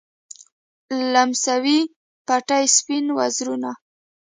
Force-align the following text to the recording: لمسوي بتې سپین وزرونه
لمسوي 1.13 1.79
بتې 2.27 2.61
سپین 2.75 3.05
وزرونه 3.17 3.71